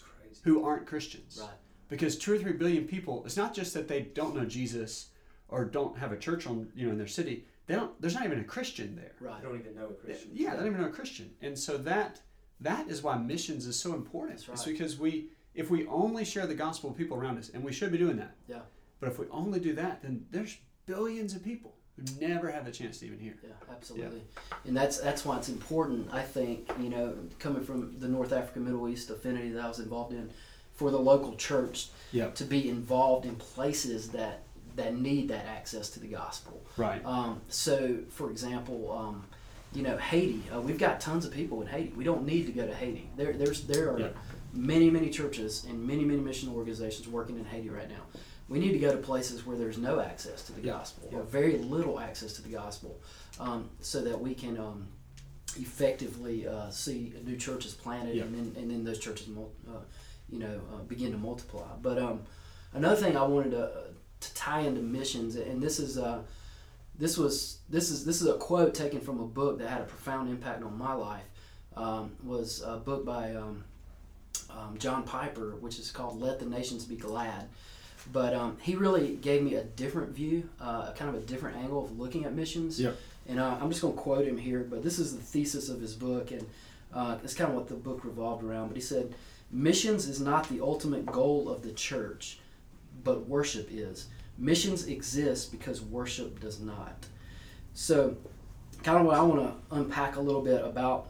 [0.44, 1.40] who aren't Christians.
[1.42, 1.50] Right.
[1.90, 5.10] Because two or three billion people, it's not just that they don't know Jesus
[5.50, 7.46] or don't have a church on, you know, in their city.
[7.66, 8.00] They don't.
[8.02, 9.14] There's not even a Christian there.
[9.22, 9.44] I Right.
[9.44, 10.32] don't even know a Christian.
[10.34, 12.22] Yeah, they don't even know a Christian, and so that
[12.60, 14.40] that is why missions is so important.
[14.46, 17.64] That's It's because we, if we only share the gospel with people around us, and
[17.64, 18.36] we should be doing that.
[18.48, 18.62] Yeah.
[19.00, 21.76] But if we only do that, then there's billions of people
[22.20, 23.36] never have the chance to even hear.
[23.44, 24.24] Yeah, absolutely.
[24.66, 26.08] And that's that's why it's important.
[26.12, 29.80] I think you know, coming from the North Africa Middle East affinity that I was
[29.80, 30.30] involved in,
[30.76, 31.90] for the local church
[32.36, 34.42] to be involved in places that
[34.76, 36.64] that need that access to the gospel.
[36.78, 37.04] Right.
[37.06, 39.24] Um, so, for example, um,
[39.72, 40.42] you know, Haiti.
[40.54, 41.94] Uh, we've got tons of people in Haiti.
[41.96, 43.08] We don't need to go to Haiti.
[43.16, 44.08] There, there's there are Yeah.
[44.52, 48.04] many, many churches and many, many mission organizations working in Haiti right now.
[48.50, 50.74] We need to go to places where there's no access to the Yeah.
[50.74, 51.20] gospel Yeah.
[51.20, 53.02] or very little access to the gospel,
[53.40, 54.88] um, so that we can um,
[55.58, 58.24] effectively uh, see new churches planted Yeah.
[58.24, 59.72] and then and then those churches, uh,
[60.30, 61.68] you know, uh, begin to multiply.
[61.82, 62.22] But um,
[62.74, 63.72] another thing I wanted to
[64.20, 66.24] to tie into missions, and this is uh,
[66.98, 69.86] this was this is this is a quote taken from a book that had a
[69.86, 71.24] profound impact on my life.
[71.76, 73.64] Um, was a book by um,
[74.50, 77.50] um, John Piper, which is called "Let the Nations Be Glad."
[78.12, 81.86] But um, he really gave me a different view, uh, kind of a different angle
[81.86, 82.80] of looking at missions.
[82.80, 82.98] Yep.
[83.28, 85.80] And uh, I'm just going to quote him here, but this is the thesis of
[85.80, 86.46] his book, and
[86.94, 88.68] uh, it's kind of what the book revolved around.
[88.68, 89.16] But he said,
[89.52, 92.40] Missions is not the ultimate goal of the church,
[93.04, 94.08] but worship is.
[94.38, 97.06] Missions exist because worship does not.
[97.76, 98.18] So,
[98.84, 101.10] kind of what I want to unpack a little bit about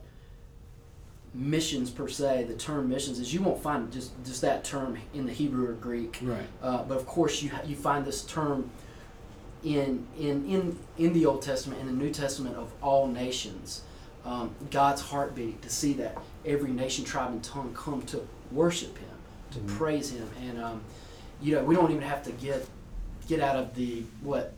[1.34, 5.26] missions per se, the term missions, is you won't find just, just that term in
[5.26, 6.20] the Hebrew or Greek.
[6.22, 6.46] Right.
[6.62, 8.70] Uh, but of course, you, you find this term
[9.64, 13.82] in, in, in, in the Old Testament and the New Testament of all nations.
[14.26, 19.10] Um, God's heartbeat to see that every nation, tribe, and tongue come to worship Him,
[19.52, 19.68] to Mhm.
[19.78, 20.30] praise Him.
[20.48, 20.82] And, um,
[21.42, 22.66] you know, we don't even have to get,
[23.28, 24.54] get out of the, what,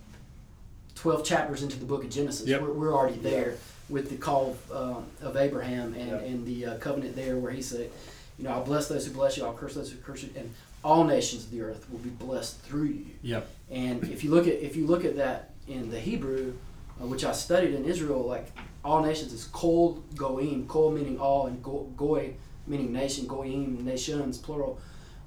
[0.96, 2.48] 12 chapters into the book of Genesis.
[2.48, 2.62] Yep.
[2.62, 3.56] We're, we're already there
[3.90, 7.62] with the call of, um, of Abraham and, and the uh, covenant there where he
[7.62, 7.92] said,
[8.38, 10.54] you know, I'll bless those who bless you, I'll curse those who curse you, and
[10.84, 13.06] all nations of the earth will be blessed through you.
[13.22, 13.50] Yep.
[13.72, 16.54] And if you look at if you look at that in the Hebrew,
[17.02, 18.48] uh, which I studied in Israel, like
[18.84, 22.34] all nations is kol goyim, kol meaning all, and go, goy
[22.68, 24.80] meaning nation, goyim nations plural.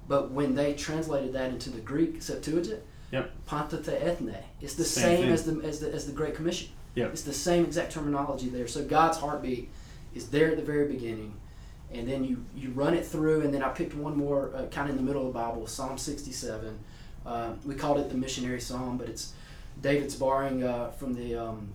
[0.07, 3.31] But when they translated that into the Greek Septuagint, Yep.
[3.47, 6.69] panta ta ethne, it's the Same same, as the as the as the Great Commission.
[6.95, 7.11] Yep.
[7.11, 8.67] It's the same exact terminology there.
[8.67, 9.69] So God's heartbeat
[10.13, 11.33] is there at the very beginning,
[11.93, 14.89] and then you you run it through, and then I picked one more uh, kind
[14.89, 16.77] of in the middle of the Bible, Psalm 67.
[17.25, 19.33] Um, we called it the missionary psalm, but it's
[19.81, 21.73] David's borrowing uh, from the um,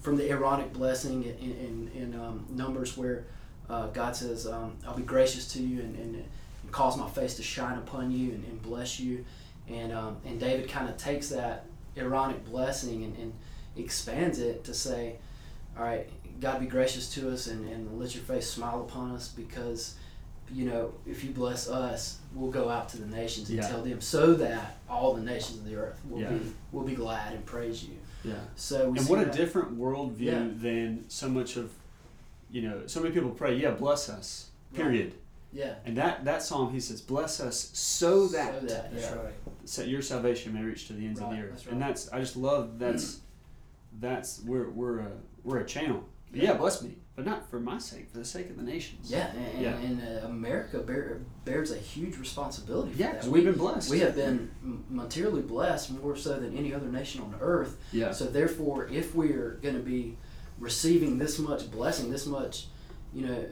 [0.00, 3.24] from the Aaronic blessing in, in, in um, Numbers where
[3.68, 6.24] uh, God says, um, I'll be gracious to you and, and, and,
[6.70, 9.24] cause my face to shine upon you and, and bless you.
[9.68, 11.64] And, um, and David kind of takes that
[11.96, 13.32] Aaronic blessing and, and
[13.76, 15.16] expands it to say,
[15.76, 16.08] all right,
[16.40, 19.94] God be gracious to us and, and let your face smile upon us because,
[20.52, 23.68] you know, if you bless us, we'll go out to the nations and Yeah.
[23.68, 26.30] tell them so that all the nations of the earth will Yeah.
[26.30, 26.40] be
[26.72, 27.96] will be glad and praise you.
[28.24, 28.34] Yeah.
[28.56, 30.48] So we And see what a that- different worldview Yeah.
[30.54, 31.70] than so much of,
[32.50, 34.82] you know, so many people pray, yeah, bless us, Right.
[34.82, 35.14] period.
[35.52, 35.74] yeah.
[35.84, 39.14] And that, that psalm, he says, bless us so that, so that That's yeah.
[39.14, 39.34] right.
[39.64, 41.50] sa- your salvation may reach to the ends of the earth.
[41.52, 43.18] that's And that's, I just love that's, mm.
[44.00, 45.10] That's, we're, we're a,
[45.44, 46.04] we're a channel.
[46.32, 46.44] Yeah.
[46.44, 49.10] Yeah, bless me, but not for my sake, for the sake of the nations.
[49.10, 49.76] Yeah, and, Yeah.
[49.78, 53.88] and, uh, America bear, bears a huge responsibility for Yeah, because we've been blessed.
[53.90, 54.50] We have been
[54.90, 57.78] materially blessed more so than any other nation on earth.
[57.92, 58.12] Yeah.
[58.12, 60.18] So therefore, if we're going to be
[60.58, 62.66] receiving this much blessing, this much,
[63.14, 63.44] you know,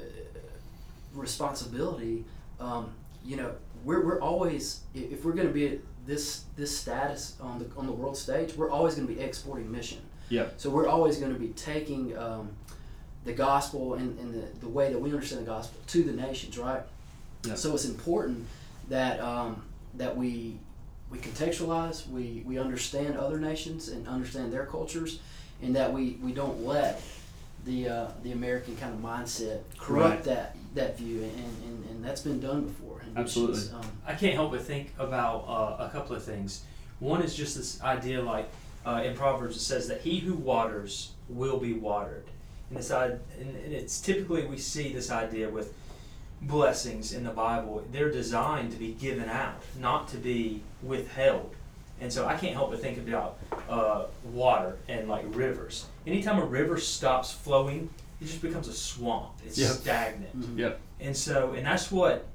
[1.14, 2.24] responsibility,
[2.60, 2.90] um,
[3.24, 3.52] you know,
[3.84, 7.86] we're, we're always if we're going to be at this this status on the on
[7.86, 9.98] the world stage, we're always going to be exporting mission.
[10.28, 10.46] Yeah.
[10.56, 12.50] So we're always going to be taking um,
[13.24, 16.58] the gospel and, and the, the way that we understand the gospel to the nations,
[16.58, 16.82] right?
[17.44, 17.54] Yeah.
[17.54, 18.46] So it's important
[18.88, 19.62] that um,
[19.94, 20.58] that we
[21.10, 25.20] we contextualize, we, we understand other nations and understand their cultures,
[25.62, 27.00] and that we, we don't let
[27.64, 30.24] the uh, the American kind of mindset corrupt Right.
[30.24, 31.32] that that view, and,
[31.64, 33.00] and, and that's been done before.
[33.02, 33.54] in Absolutely.
[33.56, 33.74] missions.
[33.74, 36.62] Um, I can't help but think about uh, a couple of things.
[36.98, 38.48] One is just this idea, like
[38.86, 42.24] uh, in Proverbs, it says that he who waters will be watered,
[42.70, 43.20] and this i- and,
[43.64, 45.74] and it's typically we see this idea with
[46.42, 47.84] blessings in the Bible.
[47.92, 51.54] They're designed to be given out, not to be withheld.
[52.00, 53.38] And so I can't help but think about
[53.70, 55.86] uh, water and like rivers.
[56.06, 57.88] Anytime a river stops flowing,
[58.20, 59.30] it just becomes a swamp.
[59.46, 59.70] It's Yep.
[59.72, 60.38] stagnant.
[60.38, 60.58] mhm.
[60.58, 60.80] Yep.
[61.00, 62.26] And so, and that's what,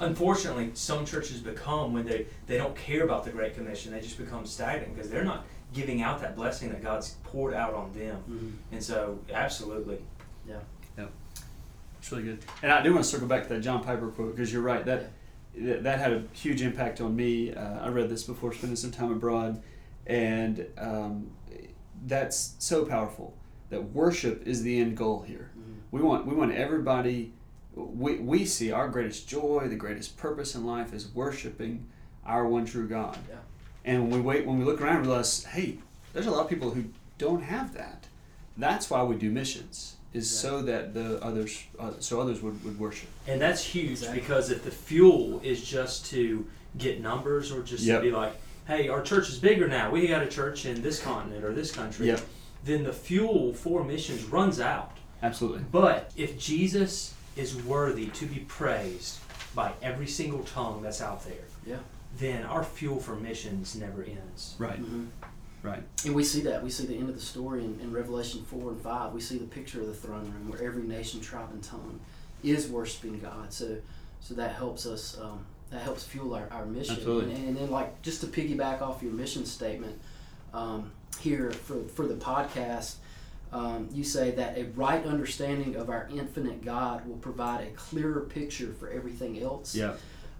[0.00, 3.92] unfortunately, some churches become when they, they don't care about the Great Commission.
[3.92, 7.74] They just become stagnant because they're not giving out that blessing that God's poured out
[7.74, 8.22] on them.
[8.28, 8.72] Mhm.
[8.72, 9.98] And so, absolutely.
[10.48, 10.60] Yeah.
[10.96, 11.06] Yeah.
[11.98, 12.38] It's really good.
[12.62, 14.84] And I do want to circle back to that John Piper quote because you're right.
[14.84, 15.10] That,
[15.56, 17.52] that that had a huge impact on me.
[17.52, 19.60] Uh, I read this before spending some time abroad,
[20.06, 21.30] and um,
[22.06, 23.34] that's so powerful.
[23.70, 25.50] That worship is the end goal here.
[25.58, 25.74] Mhm.
[25.90, 27.32] We want we want everybody.
[27.78, 31.86] We, we see our greatest joy, the greatest purpose in life is worshiping
[32.26, 33.16] our one true God.
[33.30, 33.36] Yeah.
[33.84, 35.78] And when we wait, when we look around, and realize, hey,
[36.12, 36.84] there's a lot of people who
[37.18, 38.06] don't have that.
[38.56, 42.78] That's why we do missions, is so that the others, uh, so others would, would
[42.78, 43.08] worship.
[43.28, 44.20] And that's huge Exactly.
[44.20, 46.44] because if the fuel is just to
[46.76, 48.00] get numbers or just Yep.
[48.02, 48.32] to be like,
[48.66, 51.70] hey, our church is bigger now, we got a church in this continent or this
[51.70, 52.20] country, Yep.
[52.64, 54.96] then the fuel for missions runs out.
[55.22, 55.64] Absolutely.
[55.70, 59.18] But if Jesus is worthy to be praised
[59.54, 61.78] by every single tongue that's out there, Yeah.
[62.18, 64.54] then our fuel for missions never ends.
[64.58, 64.80] Right.
[64.82, 65.08] Mhm.
[65.62, 65.82] Right.
[66.04, 66.62] And we see that.
[66.62, 69.12] We see the end of the story in, in Revelation 4 and 5.
[69.12, 71.98] We see the picture of the throne room where every nation, tribe, and tongue
[72.44, 73.52] is worshiping God.
[73.52, 73.78] So
[74.20, 76.96] so that helps us, um, that helps fuel our, our mission.
[76.96, 77.34] Absolutely.
[77.34, 79.96] And, and then, like, just to piggyback off your mission statement
[80.52, 82.96] um, here for, for the podcast,
[83.52, 88.20] um, you say that a right understanding of our infinite God will provide a clearer
[88.20, 89.74] picture for everything else.
[89.74, 89.94] Yeah.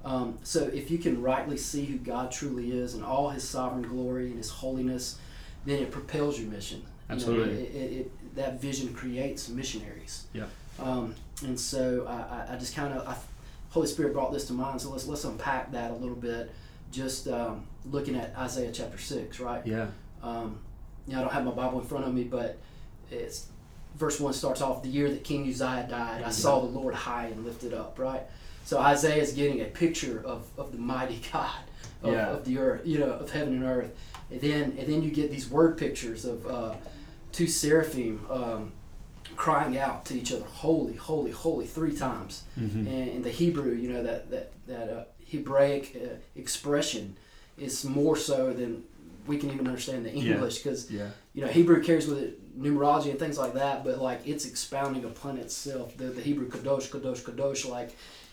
[0.04, 3.82] Um, so if you can rightly see who God truly is and all His sovereign
[3.82, 5.18] glory and His holiness,
[5.64, 6.78] then it propels your mission.
[6.78, 7.54] You know, Absolutely.
[7.54, 10.26] it, it, it, that vision creates missionaries.
[10.32, 10.44] Yeah.
[10.78, 13.26] Um, and so I, I, I just kind of,
[13.70, 14.80] Holy Spirit brought this to mind.
[14.80, 16.50] So let's let's unpack that a little bit.
[16.90, 19.66] Just um, looking at Isaiah chapter six, right?
[19.66, 19.88] Yeah.
[20.22, 20.58] Um,
[21.06, 22.58] you know, I don't have my Bible in front of me, but
[23.10, 23.46] it's
[23.96, 26.22] verse one starts off the year that King Uzziah died.
[26.22, 27.98] I saw the Lord high and lifted up.
[27.98, 28.22] Right.
[28.64, 31.50] So Isaiah is getting a picture of, of the mighty God
[32.02, 32.28] of, Yeah.
[32.30, 33.90] of the earth, you know, of heaven and earth.
[34.30, 36.74] And then and then you get these word pictures of uh,
[37.32, 38.72] two seraphim um,
[39.36, 42.42] crying out to each other, "Holy, holy, holy!" three times.
[42.60, 42.86] Mm-hmm.
[42.86, 47.16] And in the Hebrew, you know that that that uh, Hebraic uh, expression
[47.56, 48.84] is more so than
[49.28, 51.10] we can even understand the English because Yeah.
[51.34, 55.04] you know Hebrew carries with it numerology and things like that, but like it's expounding
[55.04, 55.96] upon itself.
[55.96, 57.90] The the Hebrew kadosh, kadosh, kadosh, like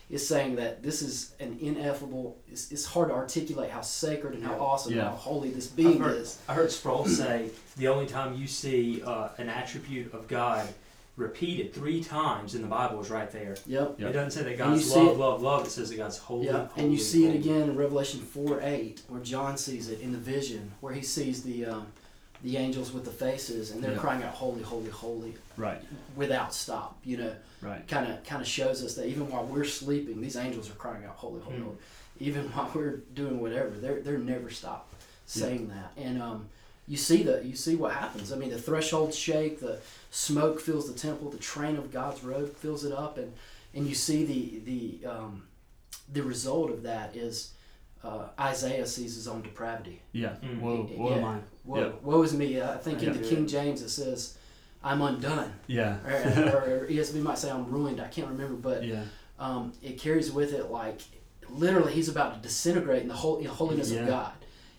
[0.08, 2.38] is saying that this is an ineffable.
[2.50, 5.10] It's, it's hard to articulate how sacred and how awesome, Yeah.
[5.10, 6.38] how holy this I've being heard, is.
[6.48, 10.68] I heard Sproul say the only time you see uh, an attribute of God
[11.16, 13.56] repeated three times in the Bible is right there.
[13.66, 13.96] Yep.
[13.98, 14.10] Yep.
[14.10, 15.66] It doesn't say that God's love, it- love, love.
[15.66, 16.46] It says that God's holy.
[16.46, 20.00] Yeah, holy, and you see it again in Revelation four eight, where John sees it
[20.00, 21.86] in the vision, where he sees the um,
[22.42, 23.98] the angels with the faces, and they're Yeah.
[23.98, 25.80] crying out, "Holy, holy, holy," Right.
[26.16, 26.98] without stop.
[27.02, 27.86] You know, Right.
[27.88, 31.04] kind of kind of shows us that even while we're sleeping, these angels are crying
[31.06, 31.62] out, "Holy, holy, Mm.
[31.62, 31.76] holy."
[32.20, 34.88] Even while we're doing whatever, they're they're never stop
[35.24, 35.92] saying that.
[35.96, 36.48] And um,
[36.88, 38.32] you see the you see what happens.
[38.32, 39.78] I mean, the thresholds shake, the
[40.10, 43.32] smoke fills the temple, the train of God's robe fills it up, and
[43.74, 44.60] and you see the
[45.02, 45.42] the um,
[46.12, 47.52] the result of that is
[48.04, 50.00] uh, Isaiah sees his own depravity.
[50.12, 50.34] Yeah.
[50.42, 50.60] Mm.
[50.60, 50.82] Whoa.
[50.84, 51.20] Whoa, Yeah.
[51.20, 51.42] mine.
[51.64, 51.90] Woe, Yeah.
[52.02, 52.62] woe is me.
[52.62, 53.20] I think in Yeah.
[53.20, 54.38] the King James it says,
[54.84, 55.96] "I'm undone," Yeah.
[56.06, 56.12] or,
[56.54, 59.02] or, or ESV might say, "I'm ruined." I can't remember, but yeah.
[59.40, 61.00] um, it carries with it like
[61.48, 64.02] literally he's about to disintegrate in the whole in the holiness Yeah.
[64.02, 64.32] of God.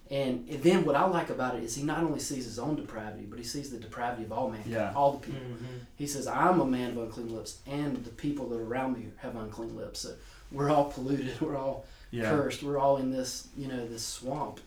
[0.10, 3.26] And then what I like about it is he not only sees his own depravity,
[3.30, 4.94] but he sees the depravity of all mankind, Yeah.
[4.96, 5.42] all the people.
[5.42, 5.78] Mm-hmm.
[5.98, 9.08] He says, "I'm a man of unclean lips, and the people that are around me
[9.18, 10.14] have unclean lips." So
[10.52, 11.40] we're all polluted.
[11.42, 12.30] We're all Yeah.
[12.30, 12.64] cursed.
[12.64, 14.60] We're all in this, you know, this swamp.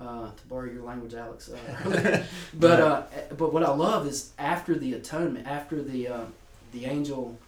[0.00, 1.48] Uh, to borrow your language, Alex.
[1.50, 2.24] Uh,
[2.54, 3.02] but uh,
[3.36, 6.24] but what I love is after the atonement, after the uh,
[6.72, 7.38] the angel,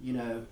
[0.00, 0.42] you know,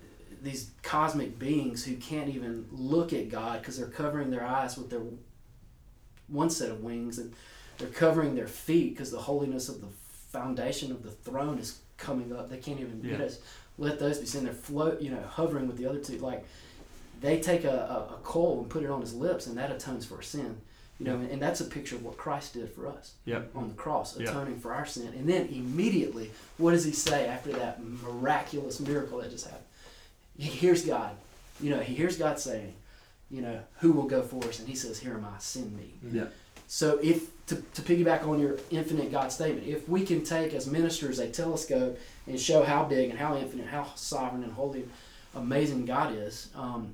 [0.41, 4.89] these cosmic beings who can't even look at God because they're covering their eyes with
[4.89, 5.01] their
[6.29, 7.33] one set of wings, and
[7.77, 9.87] they're covering their feet because the holiness of the
[10.31, 12.49] foundation of the throne is coming up.
[12.49, 13.17] They can't even Yeah.
[13.17, 13.29] know,
[13.77, 14.43] let those be seen.
[14.43, 16.17] They're float, you know, hovering with the other two.
[16.17, 16.45] Like
[17.21, 17.69] they take a,
[18.09, 20.57] a, a coal and put it on his lips, and that atones for sin.
[20.99, 23.51] You know, and, and that's a picture of what Christ did for us Yep.
[23.55, 25.13] on the cross, atoning for our sin.
[25.17, 29.63] And then immediately, what does he say after that miraculous miracle that just happened?
[30.37, 31.15] He hears God.
[31.61, 32.73] You know, he hears God saying,
[33.31, 34.59] you know, who will go for us?
[34.59, 35.93] And he says, Here am I, send me.
[36.11, 36.25] Yeah.
[36.67, 40.67] So if to, to piggyback on your infinite God statement, if we can take as
[40.67, 44.85] ministers a telescope and show how big and how infinite, how sovereign and holy,
[45.35, 46.93] amazing God is, um,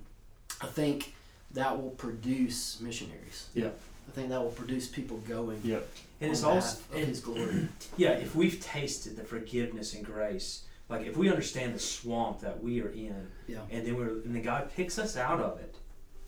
[0.61, 1.13] I think
[1.51, 3.49] that will produce missionaries.
[3.53, 3.69] Yeah.
[4.07, 5.87] I think that will produce people going Yep.
[6.21, 7.67] And it's on also behalf of His glory.
[7.97, 12.63] yeah, if we've tasted the forgiveness and grace, like if we understand the swamp that
[12.63, 13.59] we are in, Yeah.
[13.69, 15.75] and then we're and then God picks us out of it.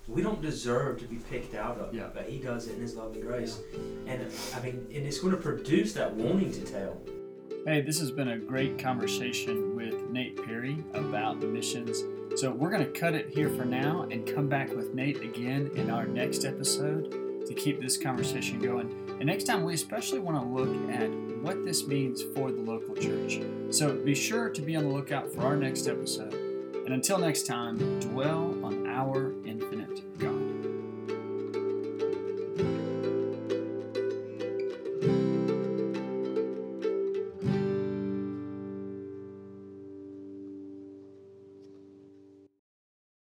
[0.08, 2.08] We don't deserve to be picked out of Yeah.
[2.14, 3.60] but He does it in His love and grace.
[4.06, 7.02] And uh, I mean, and it's going to produce that wanting to tell.
[7.66, 12.04] Hey, this has been a great conversation with Nate Perry about missions.
[12.40, 15.72] So we're going to cut it here for now and come back with Nate again
[15.76, 17.12] in our next episode
[17.46, 18.90] to keep this conversation going.
[19.20, 21.10] And next time, we especially want to look at
[21.42, 23.40] what this means for the local church.
[23.72, 26.34] So be sure to be on the lookout for our next episode.
[26.34, 29.32] And until next time, dwell on our